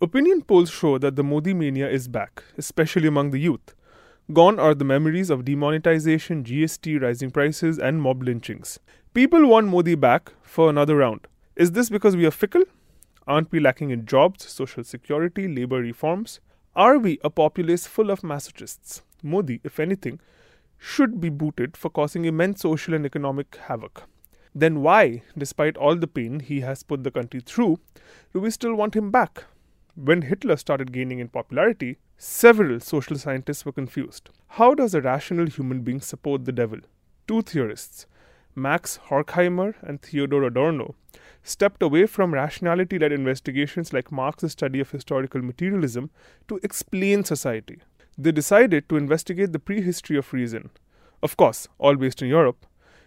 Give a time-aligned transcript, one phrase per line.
[0.00, 3.74] Opinion polls show that the Modi mania is back, especially among the youth.
[4.32, 8.78] Gone are the memories of demonetization, GST, rising prices, and mob lynchings.
[9.12, 11.26] People want Modi back for another round.
[11.56, 12.62] Is this because we are fickle?
[13.26, 16.38] Aren't we lacking in jobs, social security, labor reforms?
[16.76, 19.02] Are we a populace full of masochists?
[19.24, 20.20] Modi, if anything,
[20.78, 24.04] should be booted for causing immense social and economic havoc.
[24.54, 27.80] Then why, despite all the pain he has put the country through,
[28.32, 29.42] do we still want him back?
[30.00, 34.30] When Hitler started gaining in popularity, Several social scientists were confused.
[34.48, 36.80] How does a rational human being support the devil?
[37.28, 38.06] Two theorists,
[38.56, 40.96] Max Horkheimer and Theodor Adorno,
[41.44, 46.10] stepped away from rationality led investigations like Marx's study of historical materialism
[46.48, 47.78] to explain society.
[48.16, 50.70] They decided to investigate the prehistory of reason,
[51.22, 52.66] of course, all based in Europe,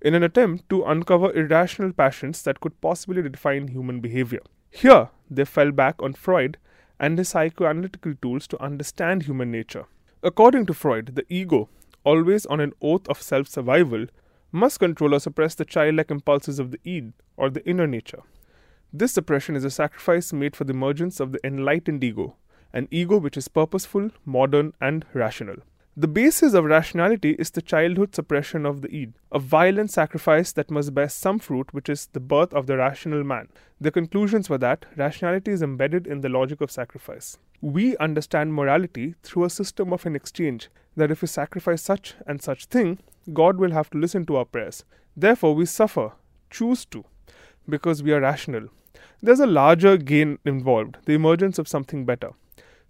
[0.00, 4.42] in an attempt to uncover irrational passions that could possibly define human behavior.
[4.70, 6.56] Here, they fell back on Freud
[7.02, 9.86] and his psychoanalytical tools to understand human nature.
[10.22, 11.68] According to Freud, the ego,
[12.04, 14.06] always on an oath of self survival,
[14.52, 18.22] must control or suppress the childlike impulses of the id, or the inner nature.
[18.92, 22.36] This suppression is a sacrifice made for the emergence of the enlightened ego,
[22.72, 25.56] an ego which is purposeful, modern, and rational.
[25.94, 30.70] The basis of rationality is the childhood suppression of the id, a violent sacrifice that
[30.70, 33.48] must bear some fruit, which is the birth of the rational man.
[33.78, 37.36] The conclusions were that rationality is embedded in the logic of sacrifice.
[37.60, 42.40] We understand morality through a system of an exchange, that if we sacrifice such and
[42.40, 42.98] such thing,
[43.34, 44.86] God will have to listen to our prayers.
[45.14, 46.12] Therefore, we suffer,
[46.48, 47.04] choose to,
[47.68, 48.68] because we are rational.
[49.20, 52.30] There's a larger gain involved, the emergence of something better.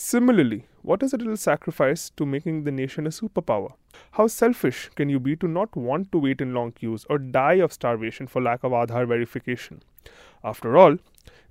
[0.00, 3.72] Similarly, what is a little sacrifice to making the nation a superpower?
[4.12, 7.54] How selfish can you be to not want to wait in long queues or die
[7.54, 9.82] of starvation for lack of Aadhaar verification?
[10.44, 10.98] After all,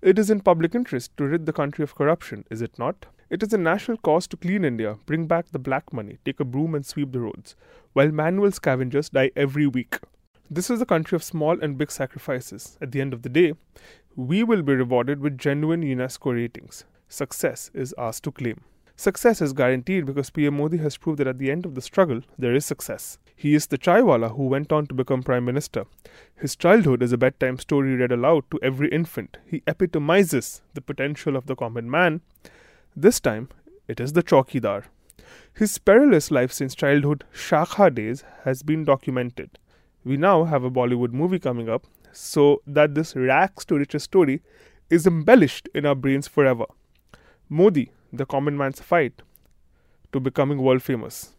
[0.02, 3.08] it is in public interest to rid the country of corruption, is it not?
[3.30, 6.46] It is a national cause to clean India, bring back the black money, take a
[6.46, 7.58] broom and sweep the roads,
[7.92, 10.00] while manual scavengers die every week.
[10.50, 12.78] This is a country of small and big sacrifices.
[12.82, 13.56] At the end of the day,
[14.16, 18.62] we will be rewarded with genuine UNESCO ratings success is ours to claim.
[18.96, 22.22] Success is guaranteed because PM Modi has proved that at the end of the struggle,
[22.40, 23.20] there is success.
[23.36, 25.86] He is the chaiwala who went on to become Prime Minister.
[26.36, 29.38] His childhood is a bedtime story read aloud to every infant.
[29.46, 32.22] He epitomizes the potential of the common man.
[32.96, 33.50] This time,
[33.88, 34.86] it is the Chaukidar.
[35.54, 39.60] His perilous life since childhood, Shakha days, has been documented.
[40.04, 44.42] We now have a Bollywood movie coming up, so that this rags to riches story
[44.90, 46.66] is embellished in our brains forever.
[47.50, 49.22] Modi, the common man's fight
[50.12, 51.34] to becoming world famous.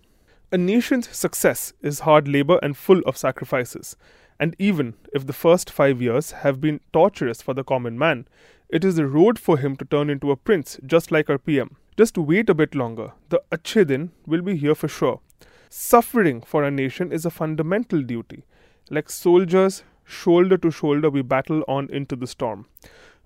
[0.51, 3.95] A nation's success is hard labor and full of sacrifices.
[4.41, 8.27] And even if the first five years have been torturous for the common man,
[8.71, 11.77] it is the road for him to turn into a prince, just like our PM.
[11.99, 13.13] Just wait a bit longer.
[13.29, 15.21] The Achhe Din will be here for sure.
[15.69, 18.45] Suffering for a nation is a fundamental duty.
[18.89, 22.65] Like soldiers, shoulder to shoulder, we battle on into the storm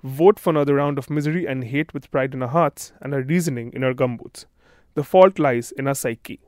[0.03, 3.23] vote for another round of misery and hate with pride in our hearts and our
[3.23, 4.47] reasoning in our gumboots.
[4.95, 6.41] The fault lies in our psyche.